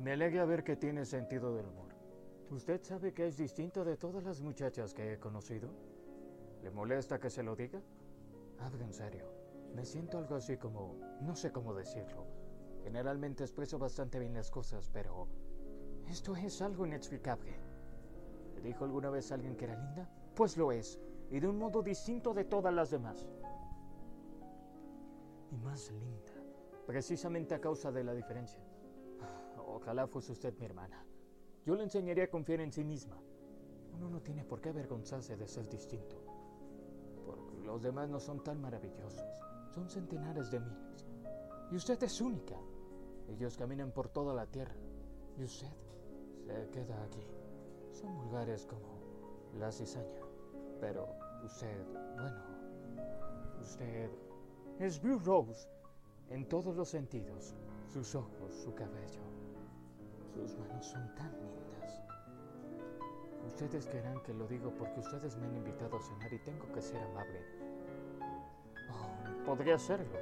Me 0.00 0.12
alegra 0.12 0.46
ver 0.46 0.64
que 0.64 0.76
tiene 0.76 1.04
sentido 1.04 1.54
del 1.54 1.66
humor. 1.66 1.90
¿Usted 2.48 2.82
sabe 2.82 3.12
que 3.12 3.26
es 3.26 3.36
distinto 3.36 3.84
de 3.84 3.98
todas 3.98 4.24
las 4.24 4.40
muchachas 4.40 4.94
que 4.94 5.12
he 5.12 5.18
conocido? 5.18 5.68
¿Le 6.62 6.70
molesta 6.70 7.20
que 7.20 7.28
se 7.28 7.42
lo 7.42 7.54
diga? 7.54 7.82
Hablo 8.60 8.82
en 8.82 8.94
serio. 8.94 9.30
Me 9.74 9.84
siento 9.84 10.16
algo 10.16 10.36
así 10.36 10.56
como... 10.56 10.96
no 11.20 11.36
sé 11.36 11.52
cómo 11.52 11.74
decirlo. 11.74 12.24
Generalmente 12.82 13.44
expreso 13.44 13.78
bastante 13.78 14.18
bien 14.18 14.32
las 14.32 14.50
cosas, 14.50 14.88
pero... 14.90 15.28
Esto 16.08 16.34
es 16.34 16.62
algo 16.62 16.86
inexplicable. 16.86 17.52
¿Le 18.54 18.62
dijo 18.62 18.84
alguna 18.86 19.10
vez 19.10 19.30
alguien 19.32 19.54
que 19.54 19.66
era 19.66 19.76
linda? 19.76 20.10
Pues 20.34 20.56
lo 20.56 20.72
es, 20.72 20.98
y 21.30 21.40
de 21.40 21.46
un 21.46 21.58
modo 21.58 21.82
distinto 21.82 22.32
de 22.32 22.46
todas 22.46 22.72
las 22.72 22.90
demás. 22.90 23.28
Y 25.50 25.58
más 25.58 25.90
linda, 25.92 26.32
precisamente 26.86 27.54
a 27.54 27.60
causa 27.60 27.92
de 27.92 28.02
la 28.02 28.14
diferencia. 28.14 28.69
Ojalá 29.74 30.06
fuese 30.06 30.32
usted 30.32 30.56
mi 30.58 30.66
hermana. 30.66 31.04
Yo 31.64 31.74
le 31.74 31.84
enseñaría 31.84 32.24
a 32.24 32.30
confiar 32.30 32.60
en 32.60 32.72
sí 32.72 32.84
misma. 32.84 33.16
Uno 33.94 34.08
no 34.08 34.20
tiene 34.20 34.44
por 34.44 34.60
qué 34.60 34.70
avergonzarse 34.70 35.36
de 35.36 35.46
ser 35.46 35.68
distinto. 35.68 36.16
Porque 37.26 37.58
los 37.64 37.82
demás 37.82 38.08
no 38.08 38.18
son 38.18 38.42
tan 38.42 38.60
maravillosos. 38.60 39.24
Son 39.74 39.88
centenares 39.88 40.50
de 40.50 40.60
miles. 40.60 41.06
Y 41.70 41.76
usted 41.76 42.02
es 42.02 42.20
única. 42.20 42.56
Ellos 43.28 43.56
caminan 43.56 43.92
por 43.92 44.08
toda 44.08 44.34
la 44.34 44.46
tierra. 44.46 44.74
Y 45.38 45.44
usted 45.44 45.68
se 46.46 46.70
queda 46.70 47.02
aquí. 47.04 47.24
Son 47.92 48.14
vulgares 48.16 48.66
como 48.66 49.00
la 49.58 49.70
cizaña. 49.70 50.22
Pero 50.80 51.06
usted, 51.44 51.86
bueno, 52.16 52.42
usted 53.60 54.10
es 54.78 55.00
Blue 55.00 55.18
Rose 55.18 55.68
en 56.30 56.48
todos 56.48 56.74
los 56.76 56.88
sentidos. 56.88 57.54
Sus 57.92 58.14
ojos, 58.14 58.54
su 58.54 58.74
cabello, 58.74 59.20
sus 60.30 60.56
manos 60.56 60.86
son 60.86 61.14
tan 61.14 61.32
lindas. 61.32 62.02
Ustedes 63.46 63.86
creerán 63.86 64.22
que 64.22 64.32
lo 64.32 64.46
digo 64.46 64.72
porque 64.78 65.00
ustedes 65.00 65.36
me 65.36 65.46
han 65.46 65.56
invitado 65.56 65.96
a 65.96 66.00
cenar 66.00 66.32
y 66.32 66.38
tengo 66.38 66.70
que 66.72 66.80
ser 66.80 67.02
amable. 67.02 67.40
Oh, 68.90 69.44
podría 69.44 69.78
serlo. 69.78 70.18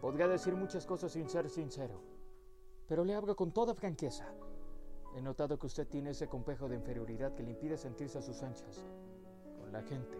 Podría 0.00 0.26
decir 0.26 0.54
muchas 0.54 0.84
cosas 0.84 1.12
sin 1.12 1.28
ser 1.28 1.48
sincero. 1.48 2.00
Pero 2.88 3.04
le 3.04 3.14
hablo 3.14 3.36
con 3.36 3.52
toda 3.52 3.74
franqueza. 3.74 4.26
He 5.14 5.22
notado 5.22 5.58
que 5.58 5.66
usted 5.66 5.86
tiene 5.86 6.10
ese 6.10 6.26
complejo 6.26 6.68
de 6.68 6.76
inferioridad 6.76 7.34
que 7.34 7.42
le 7.42 7.50
impide 7.50 7.76
sentirse 7.76 8.18
a 8.18 8.22
sus 8.22 8.42
anchas 8.42 8.84
con 9.58 9.70
la 9.70 9.82
gente. 9.82 10.18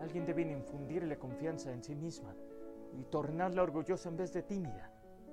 Alguien 0.00 0.26
debe 0.26 0.42
infundirle 0.42 1.18
confianza 1.18 1.70
en 1.70 1.84
sí 1.84 1.94
misma 1.94 2.34
y 2.92 3.04
tornarla 3.04 3.62
orgullosa 3.62 4.08
en 4.08 4.16
vez 4.16 4.32
de 4.32 4.42
tímida, 4.42 4.90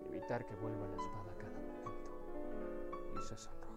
evitar 0.09 0.45
que 0.45 0.55
vuelva 0.55 0.87
la 0.87 0.95
espada 0.95 1.28
es. 3.31 3.68